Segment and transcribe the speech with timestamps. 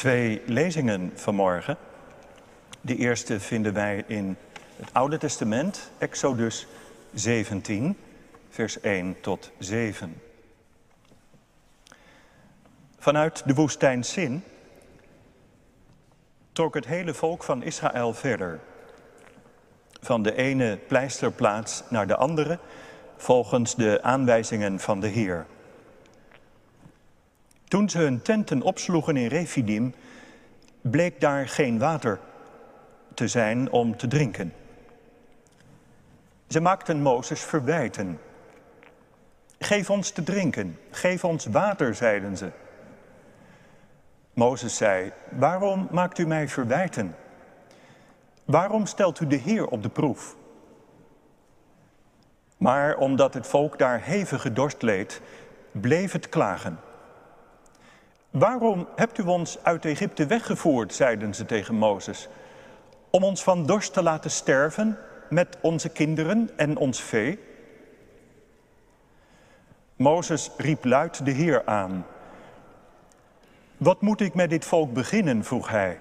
[0.00, 1.76] twee lezingen vanmorgen.
[2.80, 4.36] De eerste vinden wij in
[4.76, 6.66] het Oude Testament, Exodus
[7.14, 7.96] 17,
[8.48, 10.20] vers 1 tot 7.
[12.98, 14.44] Vanuit de woestijn Sin
[16.52, 18.60] trok het hele volk van Israël verder.
[20.00, 22.58] Van de ene pleisterplaats naar de andere,
[23.16, 25.46] volgens de aanwijzingen van de Heer.
[27.70, 29.94] Toen ze hun tenten opsloegen in Refidim,
[30.80, 32.18] bleek daar geen water
[33.14, 34.52] te zijn om te drinken.
[36.48, 38.18] Ze maakten Mozes verwijten.
[39.58, 42.50] Geef ons te drinken, geef ons water, zeiden ze.
[44.32, 47.16] Mozes zei, waarom maakt u mij verwijten?
[48.44, 50.36] Waarom stelt u de Heer op de proef?
[52.56, 55.20] Maar omdat het volk daar hevige dorst leed,
[55.72, 56.78] bleef het klagen.
[58.30, 62.28] Waarom hebt u ons uit Egypte weggevoerd, zeiden ze tegen Mozes,
[63.10, 67.38] om ons van dorst te laten sterven met onze kinderen en ons vee?
[69.96, 72.06] Mozes riep luid de Heer aan.
[73.76, 75.44] Wat moet ik met dit volk beginnen?
[75.44, 75.98] vroeg hij.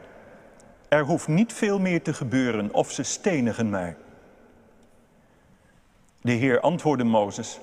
[0.90, 3.96] Er hoeft niet veel meer te gebeuren of ze stenigen mij.
[6.22, 7.60] De Heer antwoordde Mozes.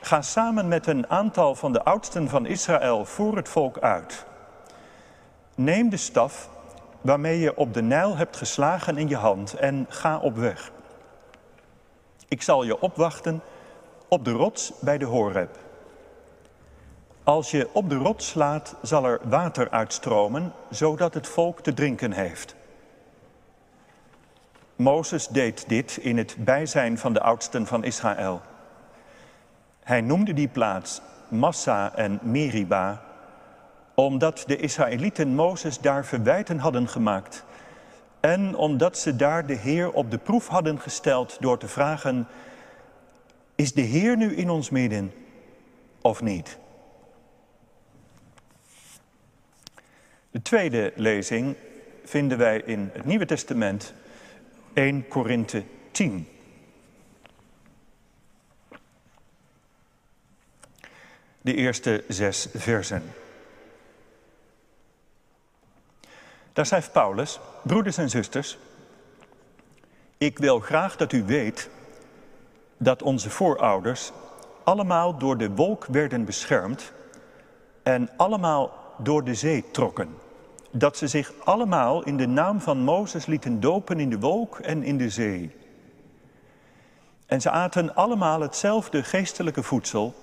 [0.00, 4.24] Ga samen met een aantal van de oudsten van Israël voor het volk uit.
[5.54, 6.48] Neem de staf
[7.00, 10.70] waarmee je op de Nijl hebt geslagen in je hand en ga op weg.
[12.28, 13.42] Ik zal je opwachten
[14.08, 15.58] op de rots bij de Horeb.
[17.24, 22.12] Als je op de rots slaat, zal er water uitstromen, zodat het volk te drinken
[22.12, 22.54] heeft.
[24.76, 28.40] Mozes deed dit in het bijzijn van de oudsten van Israël.
[29.82, 33.02] Hij noemde die plaats Massa en Meriba,
[33.94, 37.44] omdat de Israëlieten Mozes daar verwijten hadden gemaakt
[38.20, 42.26] en omdat ze daar de Heer op de proef hadden gesteld door te vragen,
[43.54, 45.12] is de Heer nu in ons midden
[46.00, 46.58] of niet?
[50.30, 51.56] De tweede lezing
[52.04, 53.94] vinden wij in het Nieuwe Testament
[54.72, 56.26] 1 Korinthe 10.
[61.40, 63.02] De eerste zes versen.
[66.52, 68.58] Daar schrijft Paulus, broeders en zusters,
[70.18, 71.70] ik wil graag dat u weet
[72.76, 74.12] dat onze voorouders
[74.64, 76.92] allemaal door de wolk werden beschermd
[77.82, 80.08] en allemaal door de zee trokken.
[80.70, 84.82] Dat ze zich allemaal in de naam van Mozes lieten dopen in de wolk en
[84.82, 85.56] in de zee.
[87.26, 90.14] En ze aten allemaal hetzelfde geestelijke voedsel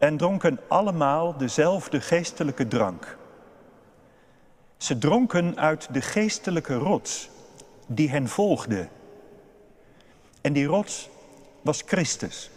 [0.00, 3.16] en dronken allemaal dezelfde geestelijke drank.
[4.76, 7.30] Ze dronken uit de geestelijke rots
[7.86, 8.88] die hen volgde.
[10.40, 11.08] En die rots
[11.60, 12.50] was Christus.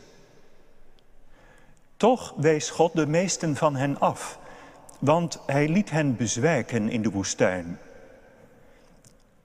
[1.97, 4.39] Toch wees God de meesten van hen af
[5.03, 7.79] want hij liet hen bezwijken in de woestijn.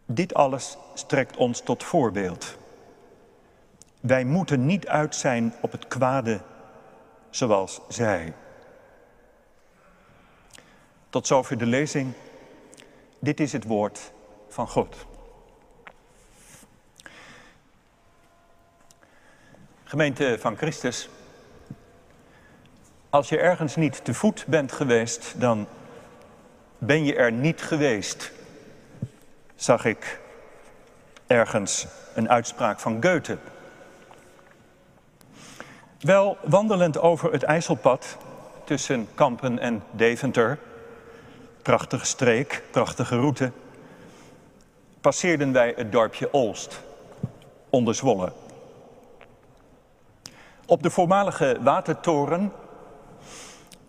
[0.07, 2.57] Dit alles strekt ons tot voorbeeld.
[4.01, 6.41] Wij moeten niet uit zijn op het kwade
[7.31, 8.35] zoals zij.
[11.11, 12.13] Tot zover de lezing.
[13.19, 14.13] Dit is het woord
[14.49, 15.07] van God.
[19.85, 21.09] Gemeente van Christus.
[23.11, 25.67] Als je ergens niet te voet bent geweest, dan
[26.79, 28.33] ben je er niet geweest.
[29.55, 30.21] Zag ik
[31.27, 33.39] ergens een uitspraak van Goethe.
[35.99, 38.17] Wel wandelend over het IJsselpad
[38.65, 40.59] tussen Kampen en Deventer,
[41.63, 43.53] prachtige streek, prachtige route,
[45.01, 46.81] passeerden wij het dorpje Olst,
[47.71, 48.33] onder Zwolle.
[50.67, 52.53] Op de voormalige watertoren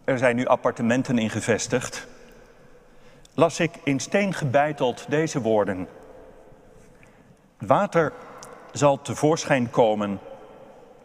[0.03, 2.08] er zijn nu appartementen in gevestigd,
[3.33, 5.88] las ik in steen gebeiteld deze woorden.
[7.57, 8.13] Water
[8.72, 10.19] zal tevoorschijn komen,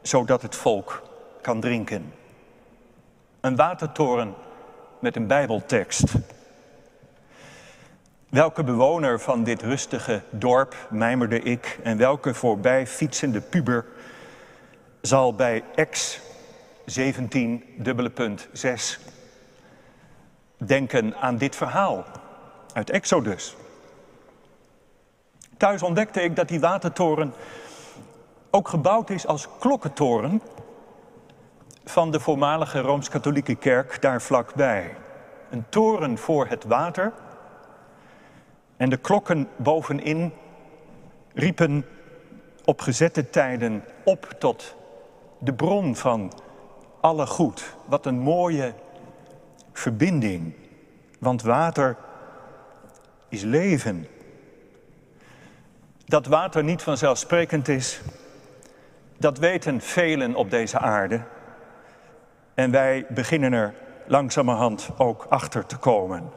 [0.02, 1.02] zodat het volk
[1.44, 2.12] kan drinken.
[3.40, 4.34] Een watertoren
[4.98, 6.14] met een bijbeltekst.
[8.28, 13.84] Welke bewoner van dit rustige dorp, mijmerde ik, en welke voorbij fietsende puber
[15.00, 16.20] zal bij ex
[16.84, 19.00] 17, dubbele punt 6.
[20.56, 22.04] Denken aan dit verhaal
[22.72, 23.56] uit Exodus.
[25.56, 27.34] Thuis ontdekte ik dat die watertoren
[28.50, 30.42] ook gebouwd is als klokkentoren
[31.84, 34.96] van de voormalige Rooms-Katholieke Kerk daar vlakbij.
[35.50, 37.12] een toren voor het water.
[38.76, 40.32] En de klokken bovenin
[41.34, 41.86] riepen
[42.64, 44.76] op gezette tijden op tot
[45.38, 46.32] de bron van
[47.00, 47.76] alle goed.
[47.86, 48.74] Wat een mooie
[49.72, 50.54] verbinding.
[51.18, 51.96] Want water
[53.28, 54.06] is leven.
[56.06, 58.00] Dat water niet vanzelfsprekend is,
[59.18, 61.20] dat weten velen op deze aarde.
[62.54, 63.74] En wij beginnen er
[64.06, 66.32] langzamerhand ook achter te komen.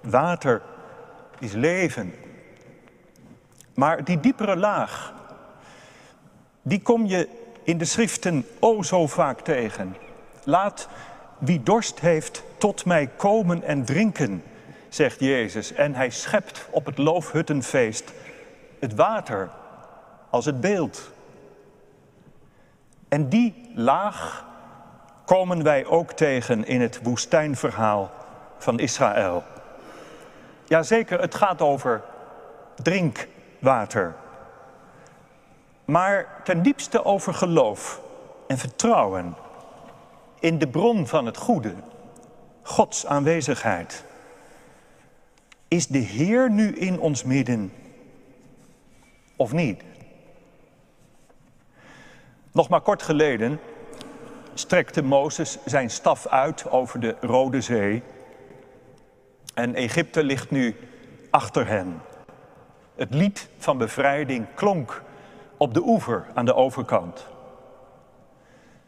[0.00, 0.62] Water
[1.38, 2.14] is leven.
[3.74, 5.14] Maar die diepere laag,
[6.62, 7.28] die kom je
[7.62, 9.96] in de schriften o zo vaak tegen.
[10.44, 10.88] Laat
[11.38, 14.42] wie dorst heeft tot mij komen en drinken,
[14.88, 15.72] zegt Jezus.
[15.72, 18.12] En hij schept op het loofhuttenfeest
[18.78, 19.50] het water
[20.30, 21.10] als het beeld.
[23.08, 24.46] En die laag
[25.28, 28.10] komen wij ook tegen in het woestijnverhaal
[28.58, 29.44] van Israël.
[30.64, 32.02] Jazeker, het gaat over
[32.82, 34.14] drinkwater.
[35.84, 38.00] Maar ten diepste over geloof
[38.46, 39.36] en vertrouwen
[40.40, 41.74] in de bron van het goede,
[42.62, 44.04] Gods aanwezigheid.
[45.68, 47.72] Is de Heer nu in ons midden
[49.36, 49.82] of niet?
[52.52, 53.60] Nog maar kort geleden
[54.58, 58.02] strekte Mozes zijn staf uit over de Rode Zee.
[59.54, 60.76] En Egypte ligt nu
[61.30, 62.00] achter hen.
[62.96, 65.02] Het lied van bevrijding klonk
[65.56, 67.26] op de oever aan de overkant.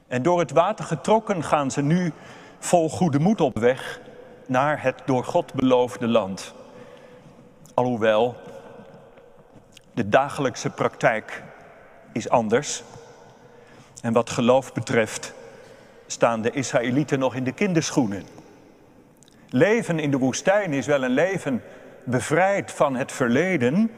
[0.09, 2.13] En door het water getrokken gaan ze nu
[2.59, 4.01] vol goede moed op weg
[4.47, 6.55] naar het door God beloofde land.
[7.75, 8.37] Alhoewel
[9.93, 11.43] de dagelijkse praktijk
[12.13, 12.83] is anders.
[14.03, 15.39] En wat geloof betreft
[16.13, 18.25] staan de Israëlieten nog in de kinderschoenen.
[19.49, 21.63] Leven in de woestijn is wel een leven
[22.05, 23.91] bevrijd van het verleden.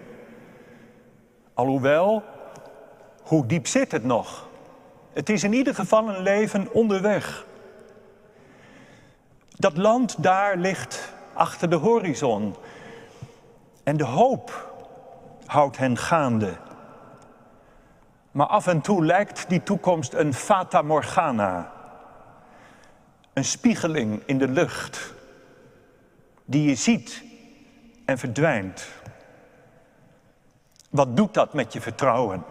[1.54, 2.22] Alhoewel,
[3.22, 4.48] hoe diep zit het nog?
[5.12, 7.46] Het is in ieder geval een leven onderweg.
[9.48, 12.56] Dat land daar ligt achter de horizon.
[13.82, 14.74] En de hoop
[15.46, 16.56] houdt hen gaande.
[18.30, 21.80] Maar af en toe lijkt die toekomst een fata morgana.
[23.32, 25.14] Een spiegeling in de lucht
[26.44, 27.22] die je ziet
[28.04, 28.88] en verdwijnt.
[30.90, 32.44] Wat doet dat met je vertrouwen?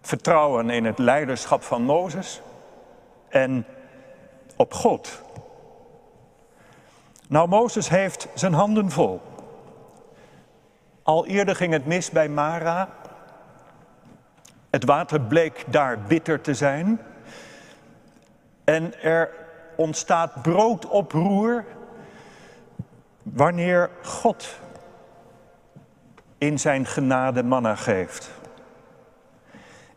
[0.00, 2.40] Vertrouwen in het leiderschap van Mozes
[3.28, 3.66] en
[4.56, 5.22] op God.
[7.28, 9.20] Nou, Mozes heeft zijn handen vol.
[11.02, 12.88] Al eerder ging het mis bij Mara.
[14.70, 17.00] Het water bleek daar bitter te zijn.
[18.64, 19.30] En er
[19.76, 21.64] ontstaat broodoproer
[23.22, 24.58] wanneer God
[26.38, 28.30] in zijn genade manna geeft.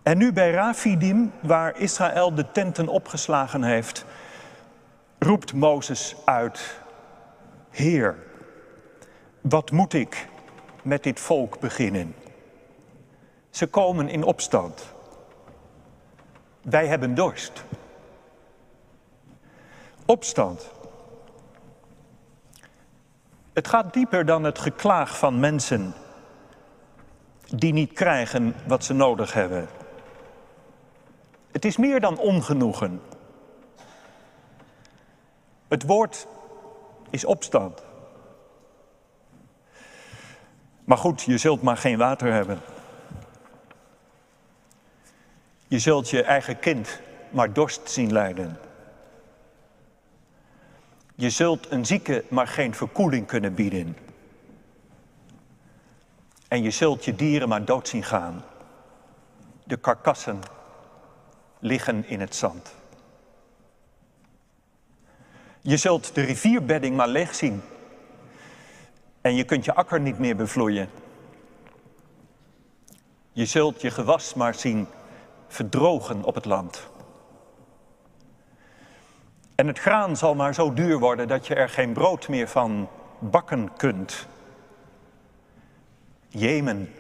[0.04, 4.06] En nu bij Rafidim, waar Israël de tenten opgeslagen heeft,
[5.20, 6.80] roept Mozes uit,
[7.70, 8.16] Heer,
[9.42, 10.28] wat moet ik
[10.82, 12.16] met dit volk beginnen?
[13.50, 14.94] Ze komen in opstand.
[16.62, 17.64] Wij hebben dorst.
[20.08, 20.72] Opstand.
[23.54, 25.94] Het gaat dieper dan het geklaag van mensen
[27.56, 29.68] die niet krijgen wat ze nodig hebben.
[31.52, 33.02] Het is meer dan ongenoegen.
[35.68, 36.28] Het woord
[37.10, 37.84] is opstand.
[40.84, 42.60] Maar goed, je zult maar geen water hebben.
[45.68, 48.67] Je zult je eigen kind maar dorst zien lijden.
[51.20, 53.98] Je zult een zieke maar geen verkoeling kunnen bieden.
[56.48, 58.44] En je zult je dieren maar dood zien gaan.
[59.64, 60.40] De karkassen
[61.60, 62.76] liggen in het zand.
[65.62, 67.62] Je zult de rivierbedding maar leeg zien.
[69.22, 70.90] En je kunt je akker niet meer bevloeien.
[73.32, 74.88] Je zult je gewas maar zien
[75.48, 76.90] verdrogen op het land.
[79.58, 82.90] En het graan zal maar zo duur worden dat je er geen brood meer van
[83.20, 84.28] bakken kunt.
[86.28, 86.94] Jemen,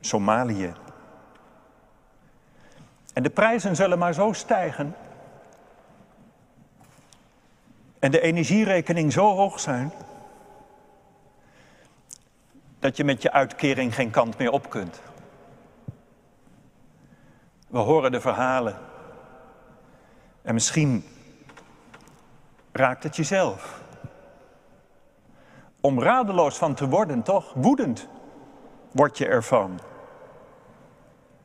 [0.00, 0.72] Somalië.
[3.12, 4.96] En de prijzen zullen maar zo stijgen.
[7.98, 9.92] En de energierekening zo hoog zijn.
[12.78, 15.02] Dat je met je uitkering geen kant meer op kunt.
[17.68, 18.76] We horen de verhalen.
[20.42, 21.04] En misschien
[22.72, 23.80] raakt het jezelf.
[25.80, 27.52] Om radeloos van te worden, toch?
[27.54, 28.08] Woedend
[28.92, 29.80] word je ervan.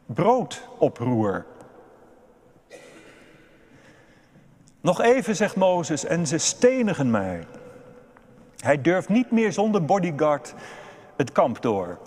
[0.06, 1.46] Broodoproer.
[4.82, 7.48] Nog even, zegt Mozes, en ze stenigen mij.
[8.58, 10.54] Hij durft niet meer zonder bodyguard
[11.18, 11.98] het kamp door.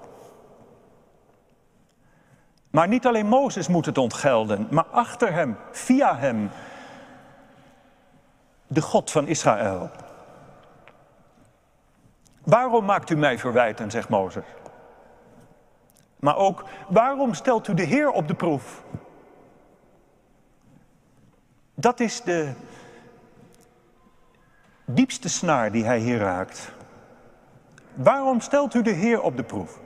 [2.71, 6.51] Maar niet alleen Mozes moet het ontgelden, maar achter hem, via hem,
[8.73, 9.91] de God van Israël.
[12.45, 14.45] Waarom maakt u mij verwijten, zegt Mozes.
[16.17, 18.83] Maar ook, waarom stelt u de Heer op de proef?
[21.75, 22.53] Dat is de
[24.85, 26.73] diepste snaar die hij hier raakt.
[27.95, 29.79] Waarom stelt u de Heer op de proef?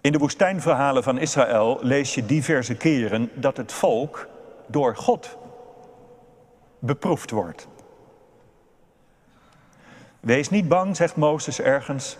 [0.00, 4.30] In de woestijnverhalen van Israël lees je diverse keren dat het volk
[4.72, 5.36] door God
[6.78, 7.68] beproefd wordt.
[10.20, 12.16] Wees niet bang, zegt Mozes ergens.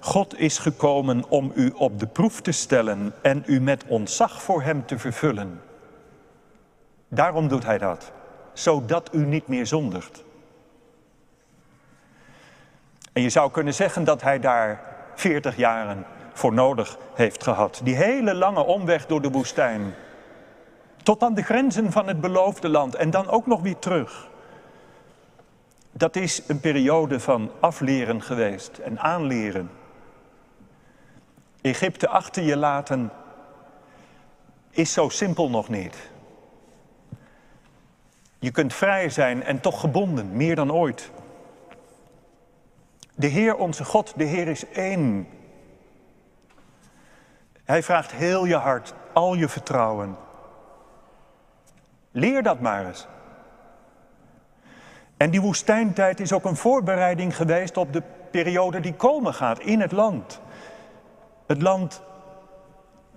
[0.00, 4.62] God is gekomen om u op de proef te stellen en u met ontzag voor
[4.62, 5.60] Hem te vervullen.
[7.08, 8.12] Daarom doet Hij dat,
[8.52, 10.24] zodat u niet meer zondigt.
[13.12, 14.80] En je zou kunnen zeggen dat Hij daar
[15.14, 17.80] 40 jaren voor nodig heeft gehad.
[17.84, 19.94] Die hele lange omweg door de woestijn.
[21.02, 24.30] Tot aan de grenzen van het beloofde land en dan ook nog weer terug.
[25.92, 29.70] Dat is een periode van afleren geweest en aanleren.
[31.60, 33.10] Egypte achter je laten
[34.70, 36.10] is zo simpel nog niet.
[38.38, 41.10] Je kunt vrij zijn en toch gebonden, meer dan ooit.
[43.14, 45.28] De Heer onze God, de Heer is één.
[47.64, 50.16] Hij vraagt heel je hart, al je vertrouwen.
[52.12, 53.06] Leer dat maar eens.
[55.16, 59.80] En die woestijntijd is ook een voorbereiding geweest op de periode die komen gaat in
[59.80, 60.40] het land.
[61.46, 62.02] Het land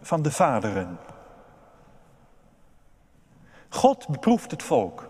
[0.02, 0.98] van de vaderen.
[3.70, 5.10] God beproeft het volk.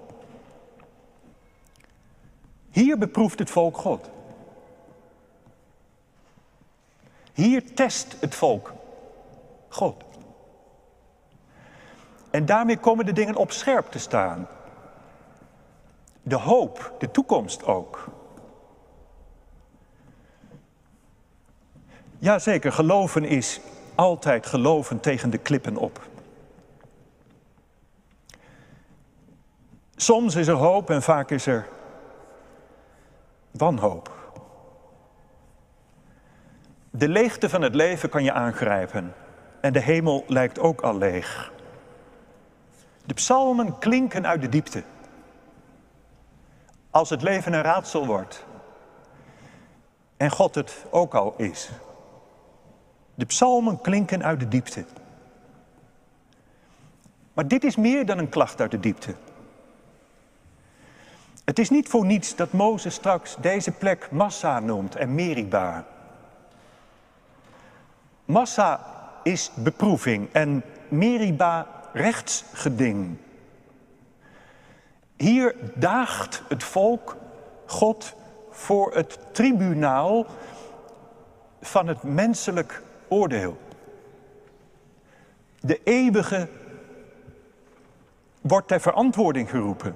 [2.70, 4.10] Hier beproeft het volk God.
[7.34, 8.74] Hier test het volk
[9.68, 10.05] God.
[12.36, 14.48] En daarmee komen de dingen op scherp te staan.
[16.22, 18.08] De hoop, de toekomst ook.
[22.18, 23.60] Jazeker, geloven is
[23.96, 26.08] altijd geloven tegen de klippen op.
[29.96, 31.68] Soms is er hoop en vaak is er
[33.52, 34.12] wanhoop.
[36.90, 39.14] De leegte van het leven kan je aangrijpen
[39.62, 41.54] en de hemel lijkt ook al leeg.
[43.06, 44.84] De psalmen klinken uit de diepte.
[46.90, 48.46] Als het leven een raadsel wordt
[50.18, 51.70] en God het ook al is.
[53.16, 54.86] De psalmen klinken uit de diepte.
[57.34, 59.16] Maar dit is meer dan een klacht uit de diepte.
[61.46, 65.86] Het is niet voor niets dat Mozes straks deze plek Massa noemt en Meriba.
[68.26, 68.86] Massa
[69.24, 73.18] is beproeving en Meriba rechtsgeding.
[75.18, 77.18] Hier daagt het volk
[77.66, 78.14] God
[78.50, 80.26] voor het tribunaal
[81.62, 83.58] van het menselijk oordeel.
[85.60, 86.48] De eeuwige
[88.42, 89.96] wordt ter verantwoording geroepen.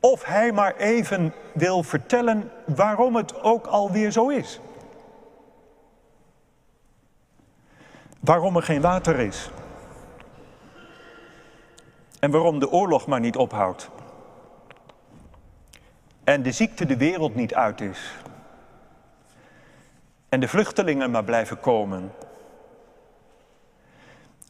[0.00, 4.60] Of hij maar even wil vertellen waarom het ook alweer zo is.
[8.20, 9.50] Waarom er geen water is.
[12.20, 13.90] En waarom de oorlog maar niet ophoudt.
[16.24, 18.14] En de ziekte de wereld niet uit is.
[20.28, 22.12] En de vluchtelingen maar blijven komen.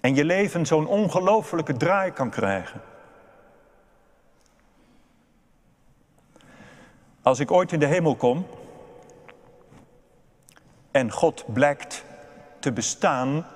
[0.00, 2.80] En je leven zo'n ongelofelijke draai kan krijgen.
[7.22, 8.46] Als ik ooit in de hemel kom
[10.90, 12.04] en God blijkt
[12.58, 13.46] te bestaan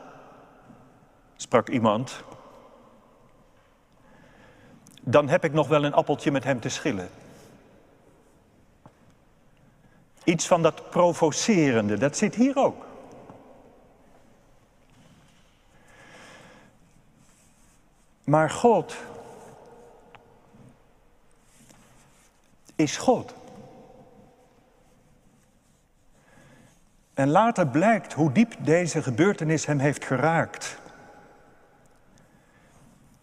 [1.43, 2.23] sprak iemand,
[5.01, 7.09] dan heb ik nog wel een appeltje met hem te schillen.
[10.25, 12.87] Iets van dat provocerende, dat zit hier ook.
[18.25, 18.97] Maar God
[22.77, 23.35] is God.
[27.15, 30.81] En later blijkt hoe diep deze gebeurtenis hem heeft geraakt.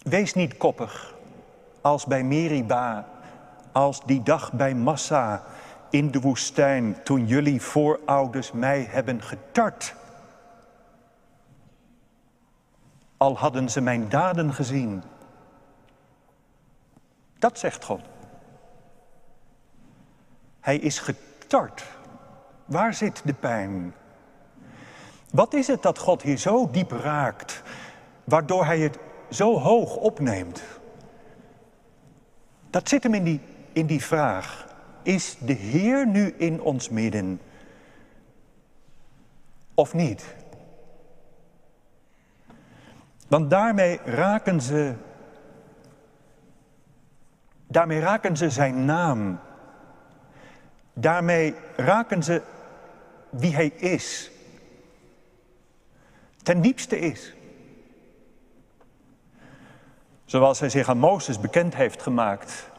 [0.10, 1.14] Wees niet koppig
[1.82, 3.08] als bij Meriba,
[3.72, 5.44] als die dag bij Massa
[5.90, 9.96] in de woestijn toen jullie voorouders mij hebben getart.
[13.18, 15.04] Al hadden ze mijn daden gezien.
[17.40, 18.02] Dat zegt God.
[20.60, 21.84] Hij is getart.
[22.66, 23.94] Waar zit de pijn?
[25.32, 27.64] Wat is het dat God hier zo diep raakt,
[28.24, 29.00] waardoor hij het
[29.30, 30.64] zo hoog opneemt?
[32.70, 33.42] Dat zit hem in die,
[33.74, 34.68] in die vraag.
[35.04, 37.42] Is de Heer nu in ons midden?
[39.74, 40.36] Of niet?
[43.28, 44.94] Want daarmee raken ze,
[47.68, 49.40] daarmee raken ze zijn naam.
[50.94, 52.42] Daarmee raken ze
[53.30, 54.32] wie hij is.
[56.44, 57.34] Ten diepste is.
[60.30, 62.70] Zoals hij zich aan Mozes bekend heeft gemaakt.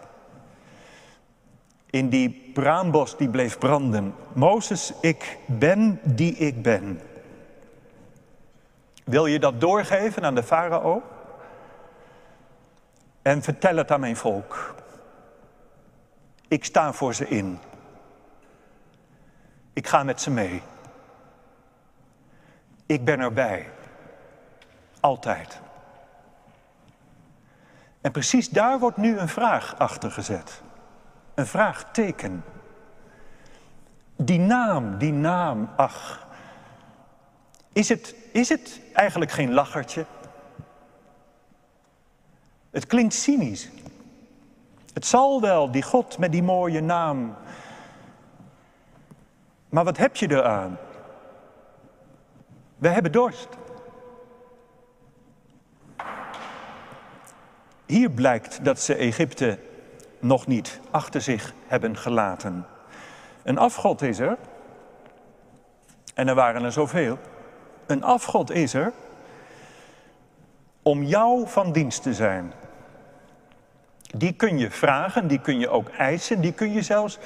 [1.86, 4.14] In die braambos die bleef branden.
[4.32, 7.00] Mozes, ik ben die ik ben.
[9.04, 11.02] Wil je dat doorgeven aan de farao?
[13.22, 14.74] En vertel het aan mijn volk.
[16.48, 17.58] Ik sta voor ze in.
[19.72, 20.62] Ik ga met ze mee.
[22.86, 23.70] Ik ben erbij.
[25.00, 25.60] Altijd.
[28.00, 30.62] En precies daar wordt nu een vraag achter gezet.
[31.34, 32.44] Een vraagteken.
[34.16, 36.26] Die naam, die naam, ach.
[37.72, 40.04] Is het, is het eigenlijk geen lachertje?
[42.70, 43.68] Het klinkt cynisch.
[44.92, 47.36] Het zal wel, die God met die mooie naam.
[49.68, 50.78] Maar wat heb je eraan?
[52.76, 53.48] We hebben dorst.
[57.90, 59.58] Hier blijkt dat ze Egypte
[60.18, 62.66] nog niet achter zich hebben gelaten.
[63.42, 64.36] Een afgod is er,
[66.14, 67.18] en er waren er zoveel.
[67.86, 68.92] Een afgod is er
[70.82, 72.52] om jou van dienst te zijn.
[74.16, 77.18] Die kun je vragen, die kun je ook eisen, die kun je zelfs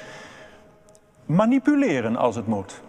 [1.25, 2.81] manipuleren als het moet.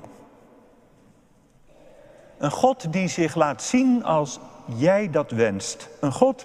[2.39, 4.39] Een God die zich laat zien als
[4.77, 5.89] jij dat wenst.
[6.01, 6.45] Een God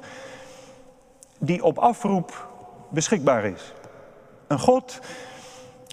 [1.43, 2.49] die op afroep
[2.89, 3.73] beschikbaar is.
[4.47, 4.99] Een God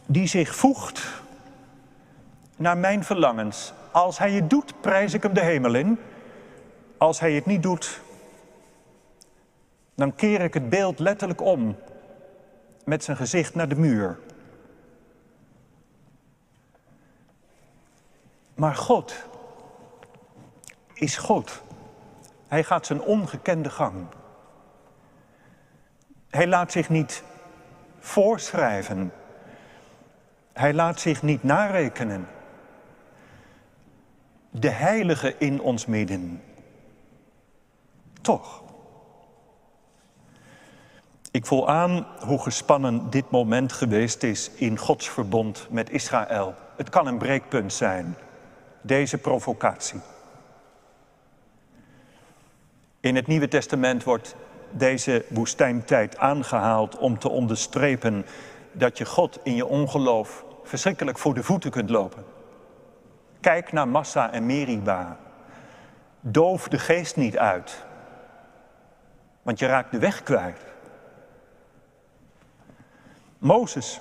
[0.07, 1.23] die zich voegt
[2.57, 3.73] naar mijn verlangens.
[3.91, 5.99] Als hij het doet, prijs ik hem de hemel in.
[6.99, 8.01] Als hij het niet doet,
[9.95, 11.77] dan keer ik het beeld letterlijk om
[12.85, 14.19] met zijn gezicht naar de muur.
[18.55, 19.15] Maar God
[20.95, 21.63] is God.
[22.49, 24.07] Hij gaat zijn ongekende gang.
[26.31, 27.23] Hij laat zich niet
[27.99, 29.12] voorschrijven.
[30.53, 32.29] Hij laat zich niet narekenen.
[34.51, 36.43] De heilige in ons midden.
[38.21, 38.62] Toch.
[41.31, 46.55] Ik voel aan hoe gespannen dit moment geweest is in Gods verbond met Israël.
[46.77, 48.17] Het kan een breekpunt zijn,
[48.81, 50.01] deze provocatie.
[53.01, 54.37] In het Nieuwe Testament wordt
[54.71, 58.27] deze woestijntijd aangehaald om te onderstrepen
[58.73, 62.25] dat je God in je ongeloof verschrikkelijk voor de voeten kunt lopen.
[63.41, 65.17] Kijk naar Massa en Meriba.
[66.21, 67.85] Doof de geest niet uit,
[69.43, 70.61] want je raakt de weg kwijt.
[73.39, 74.01] Mozes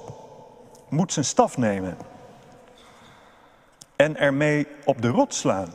[0.89, 1.97] moet zijn staf nemen
[3.95, 5.69] en ermee op de rot slaan.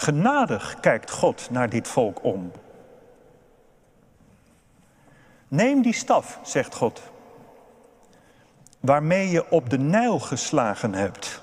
[0.00, 2.52] Genadig kijkt God naar dit volk om.
[5.48, 7.02] Neem die staf, zegt God,
[8.80, 11.42] waarmee je op de Nijl geslagen hebt.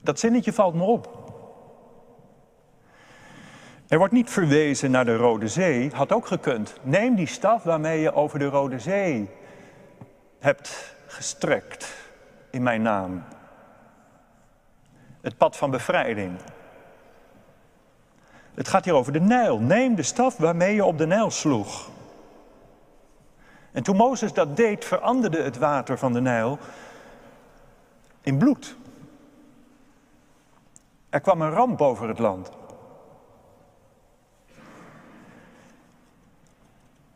[0.00, 1.32] Dat zinnetje valt me op.
[3.88, 6.74] Er wordt niet verwezen naar de Rode Zee, had ook gekund.
[6.82, 9.28] Neem die staf waarmee je over de Rode Zee
[10.38, 11.94] hebt gestrekt
[12.50, 13.24] in mijn naam.
[15.22, 16.38] Het pad van bevrijding.
[18.54, 19.58] Het gaat hier over de Nijl.
[19.58, 21.90] Neem de staf waarmee je op de Nijl sloeg.
[23.72, 26.58] En toen Mozes dat deed, veranderde het water van de Nijl
[28.20, 28.76] in bloed.
[31.10, 32.50] Er kwam een ramp over het land.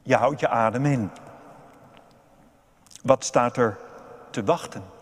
[0.02, 1.10] Je houdt je adem in.
[3.02, 3.78] Wat staat er
[4.30, 4.95] te wachten?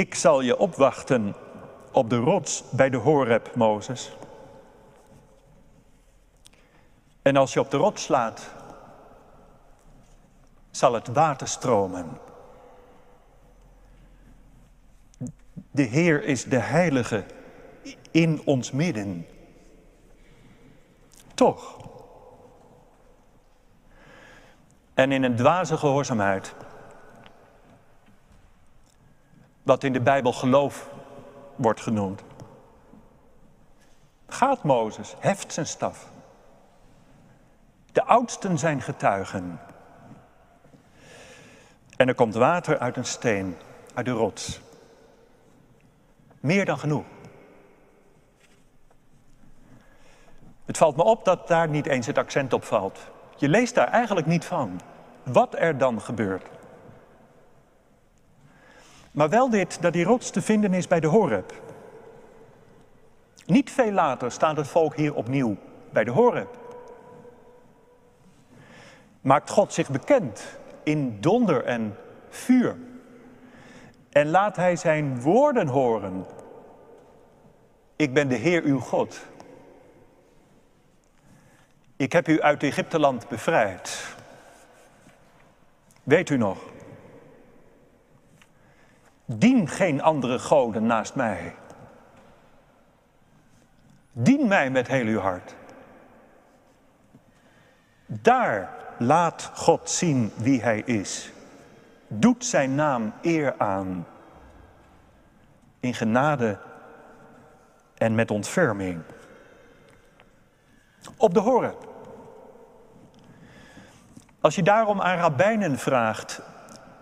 [0.00, 1.34] Ik zal je opwachten
[1.92, 4.12] op de rots bij de Horeb, Mozes.
[7.22, 8.50] En als je op de rots slaat,
[10.70, 12.18] zal het water stromen.
[15.70, 17.24] De Heer is de Heilige
[18.10, 19.26] in ons midden.
[21.34, 21.76] Toch.
[24.94, 26.54] En in een dwaze gehoorzaamheid,
[29.70, 30.90] wat in de Bijbel geloof
[31.56, 32.22] wordt genoemd,
[34.26, 36.10] gaat Mozes, heft zijn staf.
[37.92, 39.60] De oudsten zijn getuigen.
[41.96, 43.56] En er komt water uit een steen,
[43.94, 44.60] uit de rots.
[46.40, 47.04] Meer dan genoeg.
[50.64, 52.98] Het valt me op dat daar niet eens het accent op valt.
[53.36, 54.80] Je leest daar eigenlijk niet van
[55.22, 56.59] wat er dan gebeurt.
[59.10, 61.52] Maar wel dit, dat die rots te vinden is bij de Horeb.
[63.46, 65.56] Niet veel later staat het volk hier opnieuw
[65.92, 66.58] bij de Horeb.
[69.20, 71.96] Maakt God zich bekend in donder en
[72.28, 72.76] vuur.
[74.10, 76.26] En laat hij zijn woorden horen.
[77.96, 79.26] Ik ben de Heer uw God.
[81.96, 84.14] Ik heb u uit Egypteland bevrijd.
[86.02, 86.69] Weet u nog?
[89.32, 91.54] Dien geen andere goden naast mij.
[94.12, 95.54] Dien mij met heel uw hart.
[98.06, 101.32] Daar laat God zien wie Hij is.
[102.08, 104.06] Doet Zijn naam eer aan.
[105.80, 106.58] In genade
[107.94, 109.02] en met ontferming.
[111.16, 111.74] Op de horen.
[114.40, 116.42] Als je daarom aan rabbijnen vraagt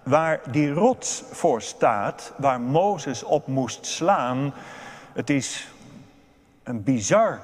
[0.02, 4.54] waar die rots voor staat, waar Mozes op moest slaan,
[5.12, 5.68] het is
[6.62, 7.40] een bizar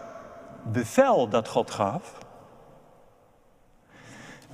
[0.62, 2.18] bevel dat God gaf.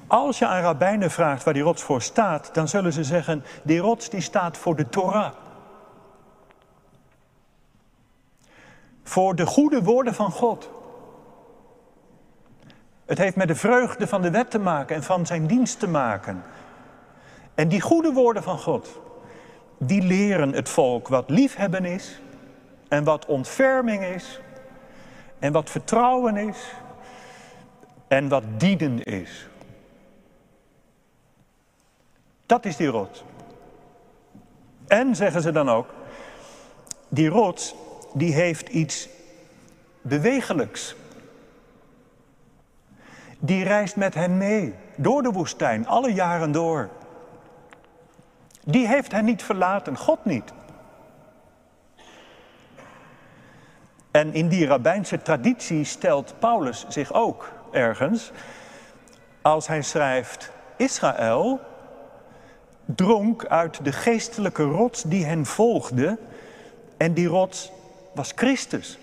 [0.06, 3.78] Als je aan rabbijnen vraagt waar die rots voor staat, dan zullen ze zeggen, die
[3.78, 5.32] rots die staat voor de Torah.
[9.02, 10.70] Voor de goede woorden van God.
[13.06, 15.88] Het heeft met de vreugde van de wet te maken en van zijn dienst te
[15.88, 16.42] maken.
[17.60, 19.00] En die goede woorden van God,
[19.78, 22.20] die leren het volk wat liefhebben is
[22.88, 24.40] en wat ontferming is
[25.38, 26.72] en wat vertrouwen is
[28.08, 29.48] en wat dienen is.
[32.46, 33.24] Dat is die rots.
[34.86, 35.88] En zeggen ze dan ook,
[37.08, 37.74] die rots
[38.12, 39.08] die heeft iets
[40.00, 40.94] bewegelijks.
[43.38, 46.90] Die reist met hen mee door de woestijn, alle jaren door.
[48.70, 50.52] Die heeft hen niet verlaten, God niet.
[54.10, 58.30] En in die rabbijnse traditie stelt Paulus zich ook ergens,
[59.42, 61.60] als hij schrijft, Israël
[62.84, 66.18] dronk uit de geestelijke rots die hen volgde
[66.96, 67.72] en die rots
[68.14, 68.98] was Christus.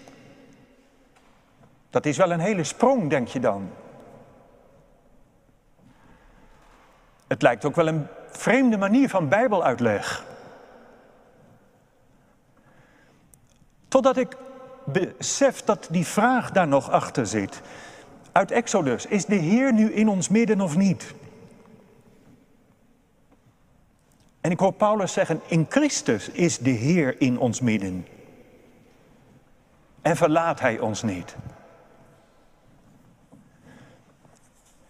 [1.90, 3.70] Dat is wel een hele sprong, denk je dan.
[7.28, 10.26] Het lijkt ook wel een vreemde manier van Bijbeluitleg.
[13.88, 14.38] Totdat ik
[14.86, 17.62] besef dat die vraag daar nog achter zit.
[18.32, 21.14] Uit Exodus, is de Heer nu in ons midden of niet?
[24.42, 28.08] En ik hoor Paulus zeggen, in Christus is de Heer in ons midden.
[30.02, 31.36] En verlaat Hij ons niet.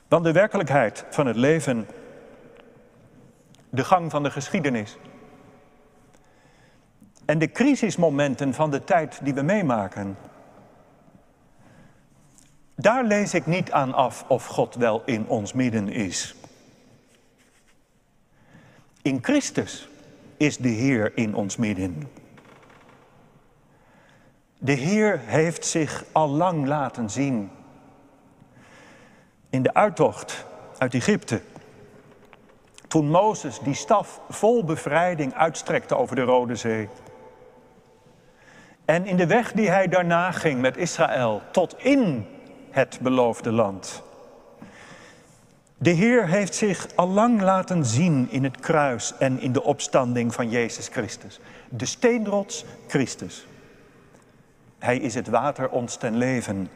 [0.07, 1.87] Want de werkelijkheid van het leven
[3.69, 4.97] de gang van de geschiedenis.
[7.25, 10.17] En de crisismomenten van de tijd die we meemaken.
[12.75, 16.35] Daar lees ik niet aan af of God wel in ons midden is.
[19.01, 19.89] In Christus
[20.37, 22.09] is de Heer in ons midden.
[24.57, 27.51] De Heer heeft zich al lang laten zien.
[29.49, 30.45] In de uittocht
[30.77, 31.41] uit Egypte
[32.87, 36.89] toen Mozes die staf vol bevrijding uitstrekte over de Rode Zee.
[38.85, 42.27] En in de weg die hij daarna ging met Israël tot in
[42.69, 44.03] het beloofde land.
[45.77, 50.33] De Heer heeft zich al lang laten zien in het kruis en in de opstanding
[50.33, 51.39] van Jezus Christus.
[51.69, 53.47] De steenrots Christus.
[54.79, 56.69] Hij is het water ons ten leven.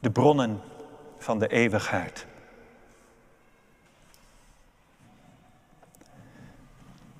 [0.00, 0.60] De bronnen
[1.18, 2.26] van de eeuwigheid.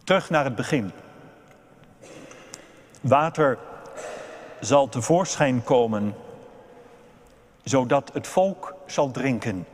[0.09, 0.93] Terug naar het begin.
[3.01, 3.59] Water
[4.61, 6.15] zal tevoorschijn komen,
[7.65, 9.67] zodat het volk zal drinken.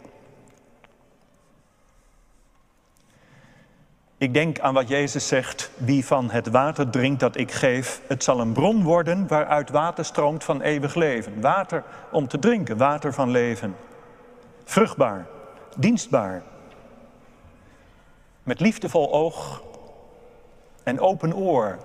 [4.16, 8.24] Ik denk aan wat Jezus zegt, wie van het water drinkt dat ik geef, het
[8.24, 11.40] zal een bron worden waaruit water stroomt van eeuwig leven.
[11.40, 13.76] Water om te drinken, water van leven.
[14.64, 15.26] Vruchtbaar,
[15.76, 16.42] dienstbaar,
[18.42, 19.62] met liefdevol oog
[20.84, 21.78] en open oor.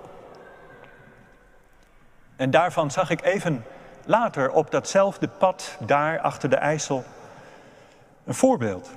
[2.36, 3.64] En daarvan zag ik even
[4.04, 7.04] later op datzelfde pad daar achter de IJssel
[8.24, 8.90] een voorbeeld.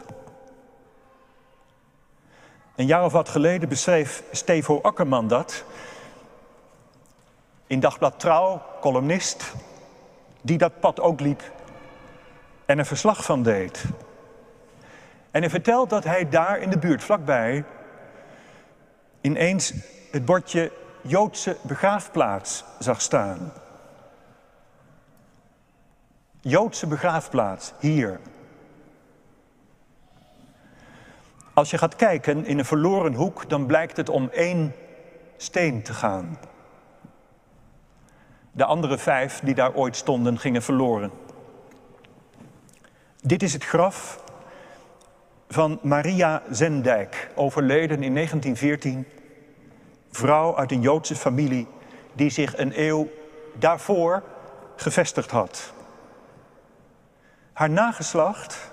[2.75, 5.63] Een jaar of wat geleden beschreef Stevo Akkerman dat.
[7.67, 9.53] In Dagblad Trouw, columnist,
[10.41, 11.41] die dat pad ook liep
[12.65, 13.85] en een verslag van deed.
[15.31, 17.63] En hij vertelt dat hij daar in de buurt, vlakbij,
[19.23, 19.73] ineens
[20.11, 23.53] het bordje Joodse begraafplaats zag staan.
[26.41, 28.19] Joodse begraafplaats, hier.
[31.53, 34.75] Als je gaat kijken in een verloren hoek, dan blijkt het om één
[35.37, 36.37] steen te gaan.
[38.51, 41.11] De andere vijf die daar ooit stonden, gingen verloren.
[43.21, 44.23] Dit is het graf
[45.53, 49.07] van Maria Zendijk, overleden in 1914.
[50.11, 51.67] Vrouw uit een Joodse familie
[52.13, 53.07] die zich een eeuw
[53.59, 54.23] daarvoor
[54.75, 55.73] gevestigd had.
[57.53, 58.71] Haar nageslacht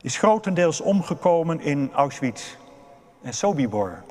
[0.00, 2.54] is grotendeels omgekomen in Auschwitz
[3.22, 4.02] en Sobibor.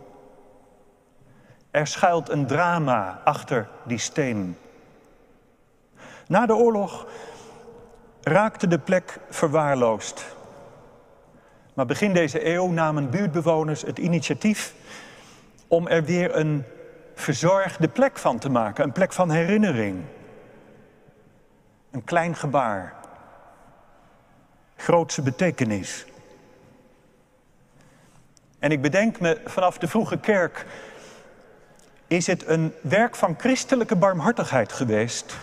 [1.72, 4.58] Er schuilt een drama achter die steen.
[6.28, 7.08] Na de oorlog
[8.22, 10.37] raakte de plek verwaarloosd.
[11.78, 14.74] Maar begin deze eeuw namen buurtbewoners het initiatief
[15.68, 16.63] om er weer een
[17.16, 20.04] verzorgde plek van te maken, een plek van herinnering.
[21.92, 22.94] Een klein gebaar
[24.76, 26.06] grootse betekenis.
[28.60, 30.66] En ik bedenk me vanaf de vroege kerk,
[32.08, 35.36] is het een werk van christelijke barmhartigheid geweest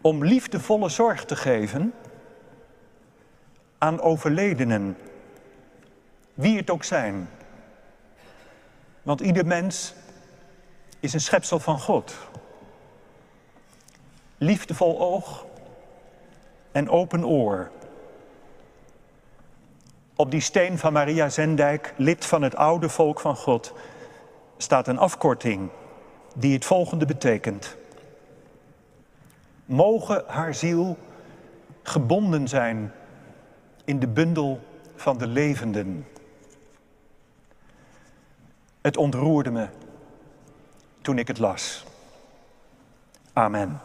[0.00, 1.92] om liefdevolle zorg te geven
[3.86, 4.96] aan overledenen,
[6.34, 7.28] wie het ook zijn.
[9.02, 9.94] Want ieder mens
[11.00, 12.14] is een schepsel van God.
[14.38, 15.46] Liefdevol oog,
[16.72, 17.70] en open oor.
[20.16, 23.72] Op die steen van Maria Zendijk, lid van het oude volk van God,
[24.56, 25.70] staat een afkorting
[26.34, 27.76] die het volgende betekent.
[29.64, 30.98] Mogen haar ziel
[31.82, 32.92] gebonden zijn
[33.86, 34.60] in de bundel
[34.94, 36.06] van de levenden.
[38.80, 39.68] Het ontroerde me
[41.00, 41.84] toen ik het las.
[43.32, 43.80] Amen.